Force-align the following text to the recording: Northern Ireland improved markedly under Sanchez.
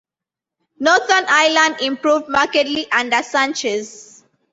Northern 0.79 1.25
Ireland 1.29 1.79
improved 1.81 2.27
markedly 2.27 2.91
under 2.91 3.21
Sanchez. 3.21 4.23